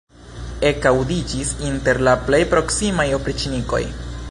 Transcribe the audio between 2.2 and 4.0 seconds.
plej proksimaj opriĉnikoj.